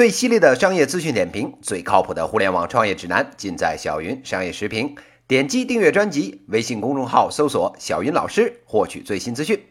[0.00, 4.96] 最犀利的商业资讯点评，最靠谱的互联网创业指南，尽在小云商业时评。
[5.28, 9.62] 点击订阅专辑，微信公众号搜索“小云老师”，获取最新资讯。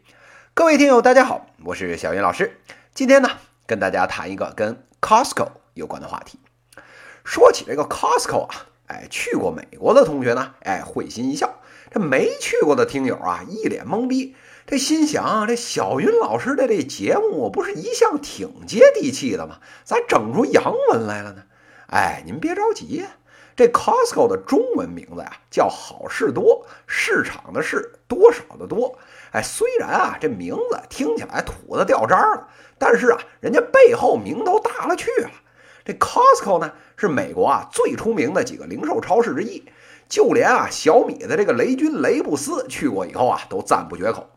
[0.53, 2.59] 各位听友，大家好，我是小云老师。
[2.93, 3.29] 今天呢，
[3.65, 6.37] 跟大家谈一个跟 Costco 有关的话题。
[7.23, 11.47] 说起这个 Costco 啊，哎，去过美国的同学呢，哎，会心一笑；
[11.89, 14.35] 这没去过的听友啊，一脸懵逼。
[14.69, 19.57] 这心想，这小云老师的这节目不是一向挺接地气的吗？
[19.83, 21.41] 咋整出洋文来了呢？
[21.87, 23.03] 哎，您别着急，
[23.55, 28.99] 这 Costco 的中文名字呀叫好事多，市场的市，多少的多。
[29.31, 35.31] 哎，虽然啊这名字听起来土的掉渣了，但是啊人家背后名头大了去了。
[35.83, 39.63] 这 Costco 呢是美国啊最出名的几个零售超市之一，
[40.09, 44.27] 就连啊小米的这个雷军雷布斯去过以后啊都赞不绝口。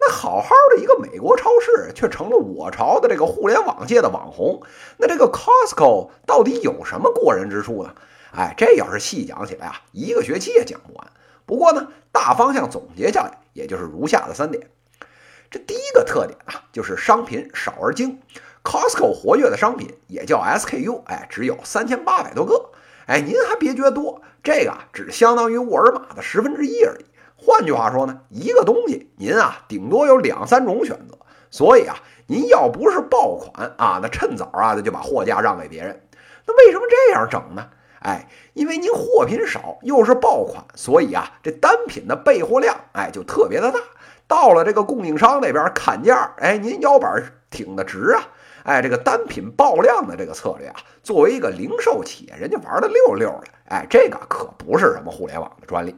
[0.00, 4.62] 那好好的一个美国超市，却成了我朝的这个互联网界的网红。
[4.96, 7.94] 那这个 Costco 到底有什么过人之处呢？
[8.32, 11.06] 哎，这要是细讲起来啊，一个学期也讲不完。
[11.44, 14.70] 不过呢，大方向总结下来，也就是如下的三点。
[15.50, 18.20] 这第一个特点啊，就是商品少而精。
[18.62, 22.70] Costco 活跃的商品也叫 SKU，哎，只有三千八百多个。
[23.08, 27.04] 哎，您还别觉得多，这个啊，只相当于沃尔玛的十分之一而已。
[27.36, 31.16] 换句话说呢，一个东西您啊，顶多有两三种选择。
[31.50, 36.02] 所以啊，您要不是爆款啊，那趁早啊，那就把货架让给别人。
[36.46, 37.66] 那为什么这样整呢？
[38.00, 43.80] 哎，因为您货品少，又是爆款，所以啊，这单品的备货量哎就特别的大。
[44.26, 48.28] 到了这个供应商那边砍价，哎，您腰板挺得直啊。
[48.68, 53.44] 哎，这个单品爆量的这个策略啊，作为一个零售企业，人家玩的溜溜的。
[53.70, 55.96] 哎，这个可不是什么互联网的专利。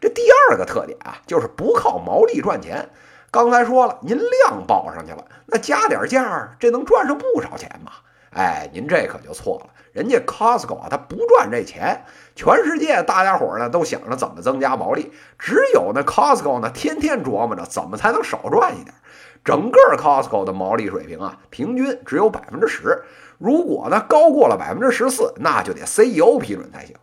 [0.00, 2.88] 这第二个特点啊，就是不靠毛利赚钱。
[3.32, 7.90] 刚才说了，您量报上去了，那加点价，这能赚上不少钱嘛？
[8.30, 9.70] 哎，您这可就错了。
[9.90, 12.04] 人家 Costco 啊，他不赚这钱。
[12.36, 18.94] 全世界大家伙呢都想着怎么增加毛利，只有那 Costco 呢，天天琢磨着怎么才能少赚一点。
[19.44, 23.02] 整个 Costco 的毛利水平啊，平均只有百分之十。
[23.38, 26.96] 如果呢高过了百分之十四，那就得 CEO 批准才行。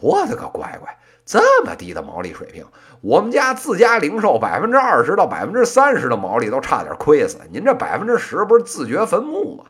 [0.00, 0.98] 我的个乖乖！
[1.24, 2.64] 这么低的毛利水平，
[3.00, 7.38] 我们家自家零售百分之二十到百分之三十的毛利都差点亏死。
[7.50, 9.64] 您这百分之十不是自掘坟墓吗？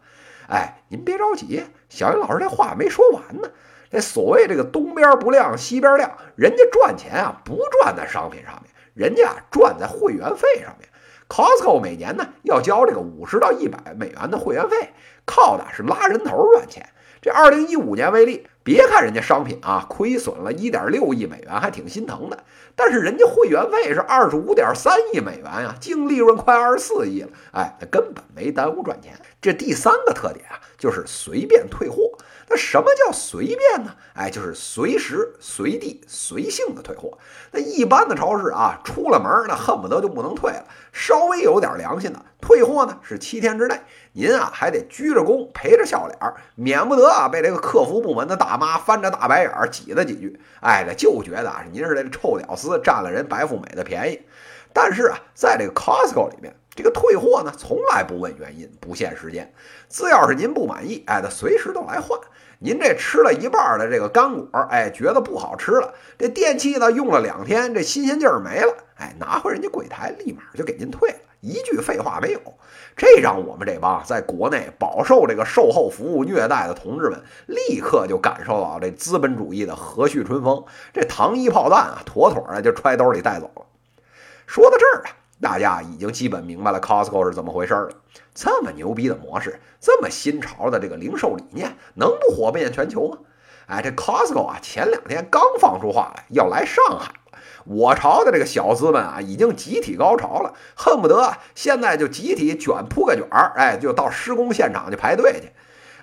[0.48, 3.48] 哎，您别着急，小云老师这话没说完呢。
[3.90, 10.88] 这所谓这个东边不亮西边亮，人家赚钱啊不赚在商品上面，人家赚在会员费上面。
[11.28, 14.93] Costco 每年呢要交这个五十到一百美元的会员费，
[15.27, 16.89] 靠的是拉人头赚钱。
[17.21, 18.47] 这二零一五年为例。
[18.68, 22.44] 别看人家商品啊亏损了一点六亿美元，还挺心疼的。
[22.76, 27.30] 但是人家会员费是二十五点三亿美元呀，净利润快二十四亿了。
[27.52, 29.18] 哎，那根本没耽误赚钱。
[29.40, 32.10] 这第三个特点啊，就是随便退货。
[32.50, 33.94] 那什么叫随便呢？
[34.14, 37.16] 哎，就是随时随地随性的退货。
[37.52, 40.64] 那一般的超市啊，出了门那恨不得就不能退了。
[40.92, 43.80] 稍微有点良心的退货呢，是七天之内。
[44.12, 46.18] 您啊还得鞠着躬，陪着笑脸，
[46.54, 50.38] 免不得啊被这个客服部门的大妈翻着大白眼挤了几句。
[50.60, 54.20] 哎，就觉得啊您是这个臭屌丝占了人白富美的便宜。
[54.74, 59.53] 但是啊，在这个 Costco 里面，这个退货呢从来不问原因，不限时间。
[59.89, 62.16] 只要是您不满意，哎，他随时都来换。
[62.61, 65.93] 您这吃了一半的这个干果，哎，觉得不好吃了。
[66.16, 72.41] 这电器呢用了两天，这新鲜劲儿没了，哎，拿回人家柜台，立马就给您退了，一句废话没有。
[72.97, 80.65] 这让我们这帮在国内饱受这个售后服务虐待的同志们，立刻就感受到这资本主义的和煦春风。
[80.95, 83.62] 这糖衣炮弹啊，妥妥的就揣兜里带走了。
[84.47, 85.10] 说到这儿啊，
[85.41, 87.91] 大家已经基本明白了 Costco 是怎么回事了。
[88.34, 93.19] 这么牛逼的模式，这么新潮的这个零售理念，能不火遍全球吗？
[93.66, 97.12] 哎，这 Costco 啊，前两天刚放出话来要来上海。
[97.65, 105.53] 我朝的这个小资们啊，已经集体高潮了，恨不得现在就集体卷铺盖卷儿，哎，就到施工现场去排队去，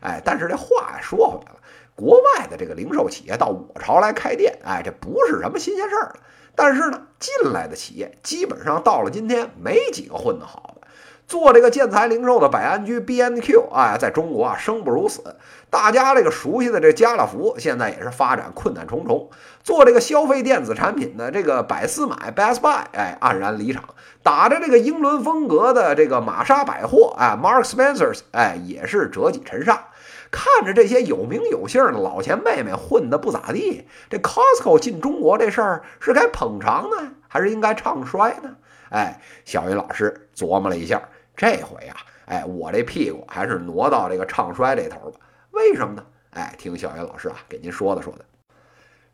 [0.02, 1.60] 哎，但是这话说回来了，
[1.96, 6.20] 国外的这个零售企业到我朝来开店，哎，这不是什么新鲜事儿了。
[6.56, 10.88] 但是呢，进来的企业基本上到了今天，没几个混得好的。
[11.28, 15.36] 做这个建材零售的百安居 B N Q，哎，在中国啊生不如死。
[15.72, 19.30] 大家这个熟悉的这家乐福，现在也是发展困难重重。
[19.64, 23.84] 做这个消费电子产品的这个百思买 Best Buy，哎，黯然离场。
[24.22, 29.88] 打着这个英伦风格的这个玛莎百货，哎，Mark Spencers，哎，也是折戟沉沙。
[30.32, 38.56] 看着这些有名有姓的老前辈们混得不咋地，这 Costco 进中国这事儿是该捧场呢，还是应该唱衰呢？
[38.90, 41.02] 哎，小云老师琢磨了一下。
[41.36, 45.20] 这回啊，哎，我这屁股还是挪到这个唱衰这头吧？
[45.52, 46.06] 为什么呢？
[46.32, 48.26] 哎，听小云老师啊给您说的说的。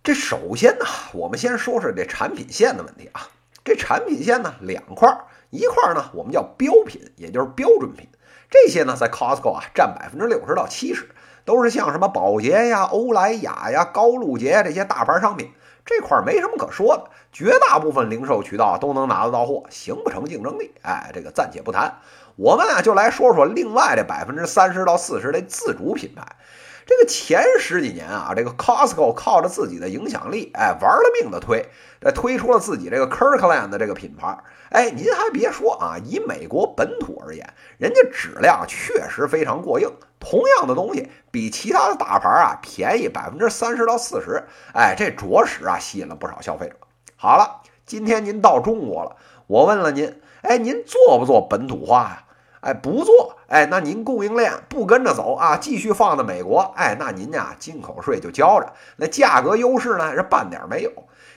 [0.04, 3.28] 这首先呢，我们先说说这产品线的问题啊。
[3.64, 8.08] 这产品线呢两块儿，一块儿呢我们叫标品，也就是标准品。
[8.52, 11.10] 这些呢在 Costco 啊占百分之六十到七十，
[11.46, 15.52] 都是像什么宝洁呀、欧莱雅呀、高露洁这些大牌商品。
[15.84, 20.72] 这块儿没什么可说的，绝大部分零售渠道都能拿得到货，形不成竞争力。
[20.84, 21.98] 哎，这个暂且不谈。
[22.36, 26.24] 我们啊就来说说另外这百分之三十到四十的自主品牌。
[26.86, 31.70] 这个前十几年啊，这个 Costco 靠着自己的影响力，哎，玩了命的推，
[32.02, 34.38] 哎，推出了自己这个 Kirkland 的这个品牌。
[34.70, 39.90] 哎，您还别说啊，以美国本土而言，人家质量确实非常过硬。
[40.20, 44.44] 同样的东西，比其他的大牌啊便宜百分之三十到四十。
[44.74, 46.76] 哎，这着实啊吸引了不少消费者。
[47.16, 49.16] 好了，今天您到中国了，
[49.48, 52.24] 我问了您，哎，您做不做本土化呀？
[52.62, 60.92] 哎，不做，哎，那您供应链不跟着走啊，继续放在美国，哎，那您呀进口税就交着，那价格优势呢是半点没有。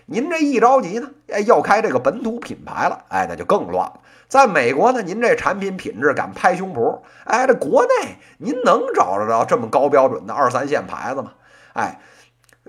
[0.06, 4.00] 您这一着急呢，哎，要开这个本土品牌了，哎，那就更乱了。
[4.28, 11.32] 在美国呢，您这产品品质敢拍胸脯，哎，这国内您能找得着这么高标准的二三线牌子吗？
[11.72, 12.00] 哎，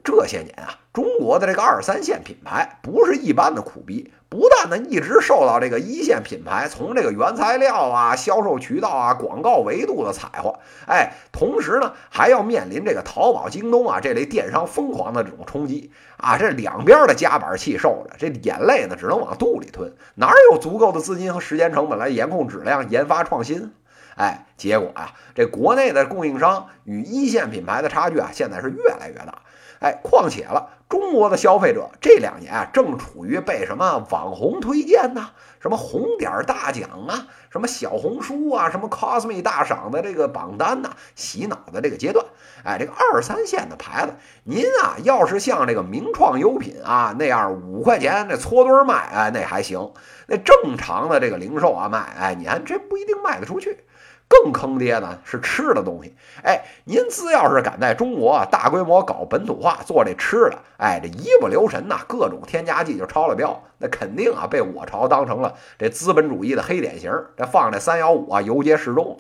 [0.02, 4.14] 这些年啊，中国的这个二三线品牌不是一般的苦逼。
[4.36, 23.72] 不但呢一直受到这个一线品牌从这个原材料啊、销售渠道啊、广告维度的踩货，哎，同时呢还要面临这个淘宝、京东啊这类电商疯狂的这种冲击啊，这两边的夹板气受着，这眼泪呢只能往肚里吞，哪有足够的资金和时间成本来严控质量、研发创新？
[24.18, 29.42] 哎，结果啊，这国内的供应商与一线品牌的差距啊，现在是越来越大。
[29.80, 35.30] 哎，况且了，中国的消费者这两年啊，正处于被什么网红推荐呐，
[35.60, 42.26] 什么红点大奖啊，什么小红书啊，什么 Cosme 大赏的这个榜单呐，洗脑的这个阶段。
[42.64, 49.92] 哎，这个二三线的牌子，您啊，要是像这个名创优品啊那样五块钱那搓堆卖，哎，那还行。
[50.28, 53.84] 那正常的这个零售啊卖，哎，你还真不一定卖得出去。
[54.28, 69.18] 更坑爹的是吃的东西，哎，您只要是敢在中国大规模搞本土化做这吃的，哎，这一不留神呐，各种添加剂就超了标，那肯定啊被我朝当成了这资本主义的黑典型，这放这三幺五啊游街示众了。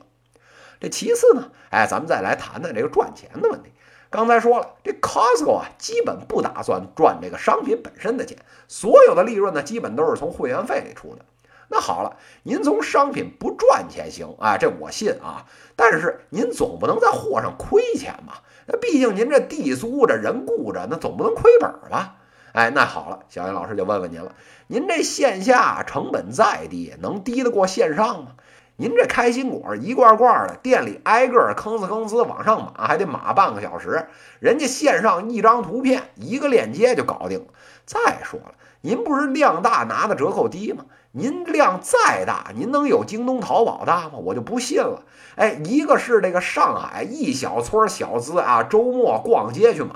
[0.80, 3.72] 这其次呢，哎，咱们再来谈谈这个赚钱的问题。
[4.10, 8.38] 刚才说了，这 Costco 啊基本不打算赚这个商品本身的钱，
[8.68, 11.26] 所有的利润呢基本都是从会员费里出的。
[11.68, 15.46] 那好了，您从商品不赚钱行啊，这我信啊。
[15.76, 18.44] 但是您总不能在货上亏钱吧？
[18.68, 22.18] 那毕竟您这地租着人雇着，那总不能亏本吧？
[22.54, 24.34] 哎，那好了，小杨老师就问问您了，
[24.68, 28.32] 您这线下成本再低，能低得过线上吗？
[28.78, 34.08] 您这开心果一罐罐的，店里挨个吭哧吭哧往上码，还得码半个小时，
[34.40, 37.46] 人家线上一张图片一个链接就搞定了。
[37.86, 40.84] 再说了，您不是量大拿的折扣低吗？
[41.14, 44.16] 您量再大，您能有京东、淘宝大吗？
[44.16, 45.04] 我就不信了。
[45.38, 49.94] 哎，一个是这个上海一小撮小资啊，周末逛街去买；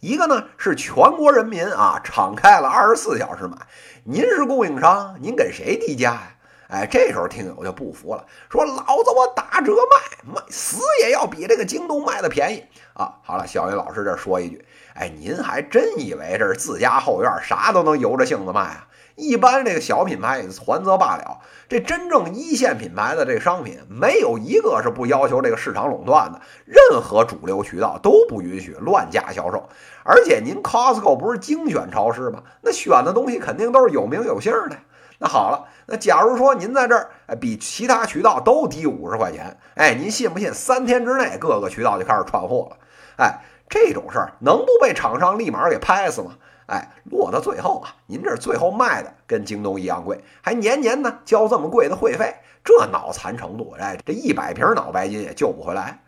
[0.00, 3.58] 一个呢是全国人民啊，敞开了二十四小时买。
[4.04, 6.30] 您是供应商，您给谁低价呀？
[6.68, 13.14] 哎，这时候听友就不服了，说老子我打折卖，卖死也要比这个京东卖的便宜啊！
[13.22, 18.88] 好了，小云老师这说一句，哎，您还真以为这是自家后院啥都能由着性子卖啊？
[19.14, 26.40] 一般这个小品牌也还则罢了，这真正一线品牌的这商品，没有一个是不要求这个市场垄断的。
[26.64, 29.68] 任何主流渠道都不允许乱价销售。
[30.02, 32.42] 而且您 Costco 不是精选超市吗？
[32.62, 34.76] 那选的东西肯定都是有名有姓的。
[35.24, 37.08] 那好了，那假如说您在这儿
[37.40, 42.76] 比其他渠道都低五十块钱，哎，您信不信三天之内各个渠道就开始串货了？
[43.16, 46.32] 哎，这种事儿能不被厂商立马给拍死吗？
[46.66, 56.00] 哎，落到最后啊，您这最后卖的跟京东一样贵，还年年呢交这么贵的会费，这脑残程度，哎，这一百瓶脑白金也救不回来。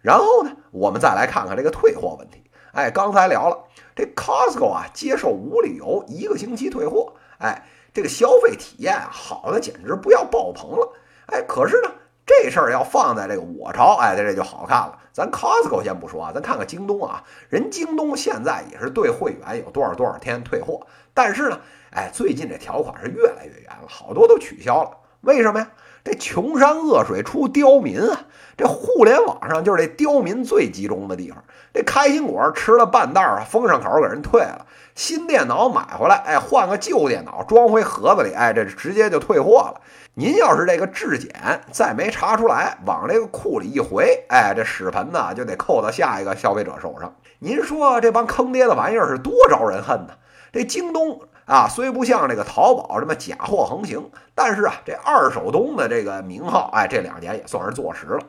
[0.00, 2.42] 然后呢，我们再来看看这个退货问题。
[2.72, 3.58] 哎，刚才聊了，
[3.94, 7.62] 这 Costco 啊，接受无理由一个星期退货，哎，
[7.94, 10.92] 这个消费体验啊，好的简直不要爆棚了。
[11.28, 11.90] 哎，可是呢。
[12.26, 14.98] 这事儿要放在这个我朝，哎，这就好看了。
[15.12, 17.22] 咱 Costco 先不说啊，咱看看京东啊。
[17.50, 20.80] 人京东现在也是对会员有多少多少天退货，
[21.12, 21.60] 但是呢，
[21.90, 24.90] 哎，最近这条款是越来越严了，好多都取消了。
[25.24, 25.68] 为什么呀？
[26.04, 28.26] 这穷山恶水出刁民啊！
[28.58, 31.42] 这互联网上就是这刁民最集中的地方。
[31.72, 34.66] 这开心果吃了半袋啊，封上口给人退了。
[34.94, 39.80] 新电脑买回来，哎，换个旧电脑装回盒子里，哎，这直接就退货了。
[40.12, 41.32] 您要是这个质检
[41.72, 47.16] 再没查出来，往这个库里一回，哎，这屎盆子就得扣到下一个消费者手上。
[47.38, 50.12] 您说这帮坑爹的玩意儿是多招人恨呢？
[50.52, 51.22] 这京东。
[51.46, 58.20] 啊，虽不像这个淘宝这么假货横行，但是啊，这二手东的这个名号，哎，这两年也算是坐实了。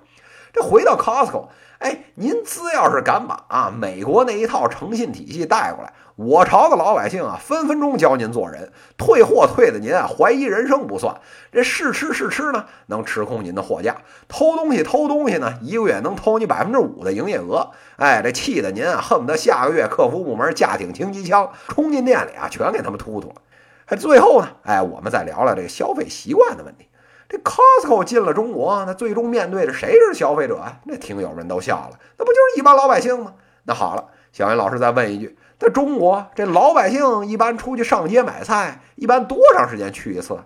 [0.56, 11.14] 这回到 Costco，哎，您只要是敢把啊美国那一套诚信体系带过来，我朝的老百姓啊，分分钟教您做人，退货退的您啊怀疑人生不算，
[11.52, 13.96] 这试吃试吃呢，能吃空您的货架；
[14.30, 17.72] 偷东西偷东西呢，一个月能偷你百分之五的营业额。
[17.98, 23.36] 哎，这气得您啊，恨不得下个月客服部门架挺轻机枪冲进店里啊，全给他们突突了。
[23.84, 26.88] 还最后呢，哎，我们再聊聊这个消费习惯的问题。
[27.28, 30.78] 这 Costco 进了中国，那最终面对的谁是消费者啊？
[30.86, 33.34] 那听友们都笑了，那不就是一般老百姓吗？
[33.64, 40.38] 那好了，小云老师再问一句：在中国，这老百姓一般出去上街买菜，一般多长时间去一次？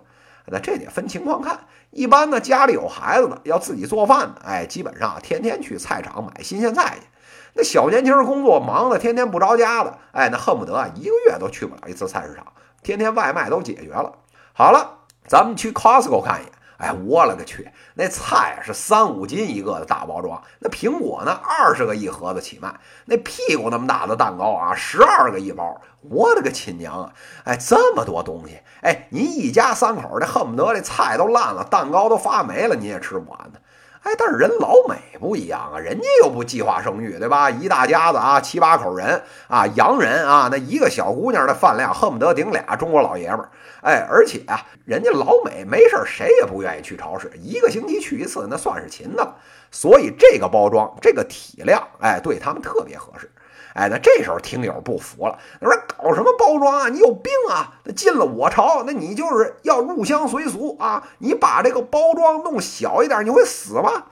[0.46, 1.60] 那这得分情况看。
[1.90, 7.06] 一般呢，家里有孩子的，要自己做饭的，哎，基本上天天去菜场买新鲜菜去。
[7.54, 12.46] 那小年轻工作忙的，天天不着家的，哎，那恨不得啊一个月都去不了一次菜市场，
[12.82, 14.12] 天天外卖都解决了。
[14.52, 16.52] 好了，咱们去 Costco 看一眼。
[16.80, 27.12] 哎，我勒个去，那菜是三五斤一个的大包装，那苹果呢二十个一盒子起卖，那屁股那么大的蛋糕啊十二个一包，我的个亲娘啊！
[27.44, 33.60] 哎，这么多东西，哎，您一家三口这恨不得这菜都烂了，蛋糕都发霉了，你也吃不完呢。
[34.02, 37.50] 哎，但是人老美不一样啊，人家又不计划生育，对吧？
[37.50, 43.50] 一大家子啊，七八口人啊，洋人啊，那一个小姑娘的饭量恨不得顶俩中国老爷们儿。
[43.82, 49.36] 哎，而且啊，人家老美没事儿谁也不愿意去超市，一个星期去一次，那算是勤的了。
[49.70, 53.30] 所以这个包装，这个体量，哎，对他们特别合适。
[53.74, 56.88] 哎，那这时候听友不服了，他说：“搞什么包装啊？
[56.88, 57.74] 你有病啊！
[57.84, 61.06] 那进了我朝，那你就是要入乡随俗啊！
[61.18, 64.04] 你把这个包装弄小一点，你会死吗？”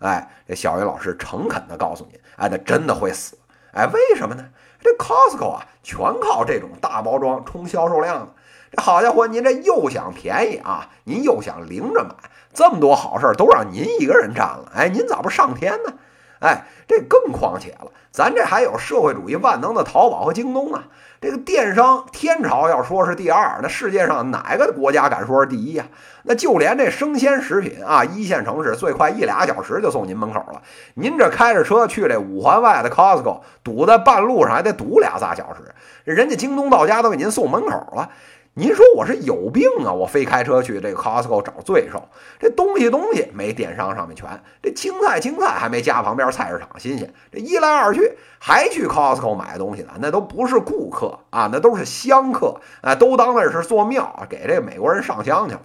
[0.00, 3.36] 哎，这小云老师诚恳地告诉您，哎，那真的会死。
[3.72, 4.44] 哎，为什么呢？
[4.80, 8.34] 这 Costco 啊，全靠这种大包装冲销售量。
[8.70, 12.14] 这好家伙，您这又想便宜啊，您又想零着买，
[12.52, 14.70] 这么多好事都让您一个人占了。
[14.74, 15.94] 哎，您咋不上天呢？
[16.40, 20.84] 哎，这更况且了，咱这还有社会主义万能的淘宝和京东啊！
[21.20, 25.86] 这个电商天朝要说是第二，那世界上哪个国家敢说是第一呀？
[26.24, 30.60] 那就连这生鲜食品啊，一线城市最快一俩小时就送您门口了。
[30.94, 35.74] 您这开着车去这五环外的 Costco，堵在半路上还得堵俩仨小时，
[36.04, 38.10] 人家京东到家都给您送门口了。
[38.56, 39.92] 您说我是有病啊！
[39.92, 42.08] 我非开车去这个 Costco 找罪受，
[42.38, 44.28] 这东西东西没电商上面全，
[44.62, 47.12] 这青菜青菜还没家旁边菜市场新鲜。
[47.32, 55.62] 这一来二去还去 Costco 买东西呢，那都不是顾客啊，那都是香客啊，都当那是做庙给这美国人上香去了。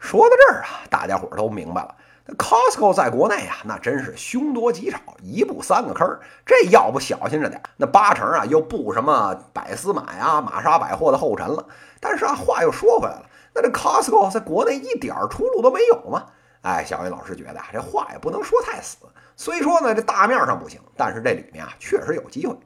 [0.00, 1.94] 说到这儿啊，大家伙都明白了。
[2.34, 6.18] Costco 在国内啊，那真是凶多吉少，一步三个坑。
[6.44, 11.64] 这要不小心着点，那八成啊又步什么百思买啊、玛莎百货的后尘了。
[12.00, 16.26] 但是啊，话又说回来了，那这 Costco 在国内一点出路都没有吗？
[16.62, 18.96] 哎，小云老师觉得啊，这话也不能说太死。
[19.36, 22.56] 虽说呢，这大面上不行，但是这里面啊确实有机会。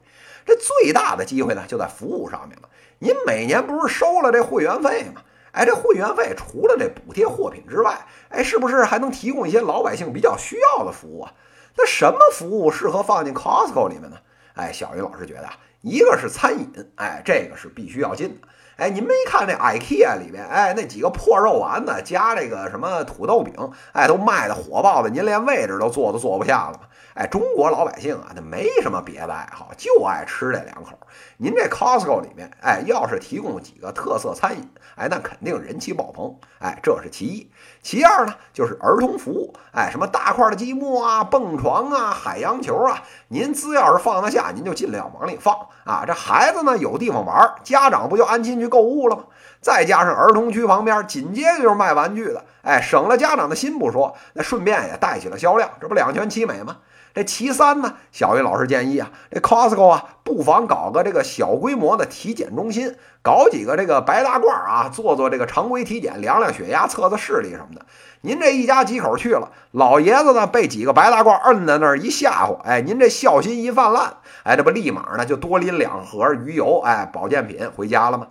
[0.43, 2.67] 这最大的机会呢，就在服务上面了。
[2.97, 5.21] 您每年不是收了这会员费吗？
[5.51, 11.33] 哎，这会员费除了这补贴货品之外，哎，是不是还能提供一些老百姓比较需要的服务啊？
[11.77, 14.17] 那什么服务适合放进 Costco 里面呢？
[14.55, 18.47] 哎，小鱼老师觉得啊，一个是餐饮，哎，这个是必须要进的。
[18.81, 23.53] 哎，您没看那 IKEA 里面，哎，那几个破肉丸子加这个什么土豆饼，
[23.93, 26.79] 哎，都卖的火爆的，您连位置都坐都坐不下了吗？
[27.13, 30.97] 哎，中国老百姓啊，那没什么别的爱好，就爱吃这两口。
[31.37, 36.33] 您这 Costco 里面，哎，要是提供几个特色餐饮，哎，那肯定人气爆棚。
[36.59, 37.51] 哎，这是其一。
[37.83, 46.03] 其二呢，就是儿童服务，哎，什么大块的积木啊、蹦床啊、海洋球啊，您只要是放得下，您就尽量往里放啊。
[46.07, 49.25] 这孩子呢有地方玩，家长不就安心去购物了吗？
[49.61, 56.77] 再加上儿童区旁边紧接着就是卖玩具的，哎，省了家长的心不说，那顺便也带起了销量，这不两全其美吗？
[57.13, 67.85] 这其三呢，小云老师建议啊，这 Costco 啊，不妨搞个这个小规模的体检中心，搞几个这个白大褂啊，做做这个常规体检，量量血压，测测视力什么的。
[68.21, 74.13] 您这一家几口去了，老爷子呢被几个白大褂摁在那儿一吓唬，哎，您这孝心一泛滥，
[74.43, 78.27] 哎，这不立马呢就多拎两盒鱼油，哎，保健品回家了吗？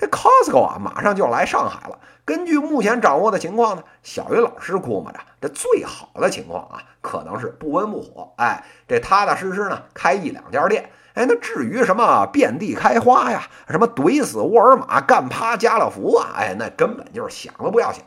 [0.00, 1.98] 这 Costco 啊，马上就要来上海了。
[2.24, 8.32] 根据目前掌握的情况呢，小云老师估摸着，这最好的情况啊，可能是不温不火。
[8.38, 10.90] 哎，这踏踏实实呢，开一两家店。
[11.12, 18.02] 哎，那至于什么遍地开花呀，什么怼死沃尔玛、干趴家乐福啊，哎，那根本就是想都不要想。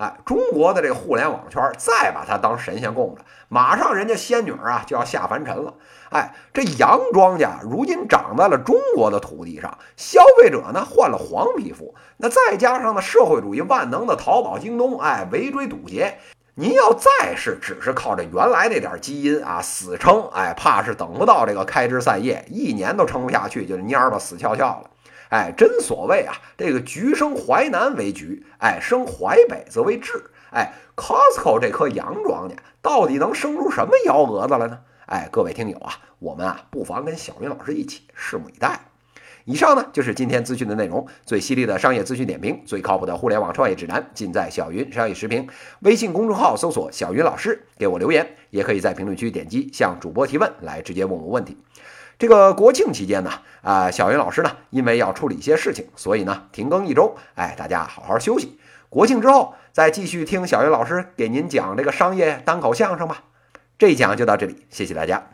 [0.00, 5.74] 哎，中国的这个互联网圈再把它当神仙供着，马上人家仙女啊就要下凡尘了。
[6.08, 16.16] 哎，这洋庄稼如今长在了中国的土地上，消费者呢换了黄皮肤，那再加上呢社会主义万能的淘宝、京东，哎，围追堵截，
[16.54, 24.90] 您要再是只是靠着原来那点基因啊死撑，哎，怕是等不到这个开枝散叶，一年都撑不下去，就蔫吧死翘翘了。
[25.30, 30.20] 哎，真所谓啊，这个橘生淮南为橘，哎，生淮北则为枳。
[30.52, 34.80] 哎，Costco 这棵洋庄稼到底能生出什么幺蛾子来呢？
[35.06, 38.80] 哎，各位听友啊，我们啊不妨跟小云老师一起拭目以待。
[39.44, 45.48] 以上呢就是今天资讯的内容，最犀利的商业资讯点评，最靠谱的互联网创业指南，尽在小云商业时评。
[45.80, 51.56] 微信公众号搜索“小云老师”，给我留言，也可以在评论区点击向主播提问，来直接问我问题。
[52.20, 53.30] 这个国庆期间呢，
[53.62, 57.16] 啊，小云老师呢，因为要处理一些事情，所以呢停更一周。
[57.34, 58.58] 哎，大家好好休息，
[58.90, 63.22] 国庆之后再继续听小云老师给您讲这个商业单口相声吧。
[63.78, 65.30] 这一讲就到这里，谢谢大家。